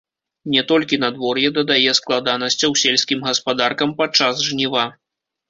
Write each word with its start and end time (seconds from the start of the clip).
Не 0.53 0.61
толькі 0.69 0.97
надвор'е 1.03 1.51
дадае 1.57 1.91
складанасцяў 1.99 2.71
сельскім 2.85 3.19
гаспадаркам 3.29 3.95
падчас 4.03 4.43
жніва. 4.49 4.89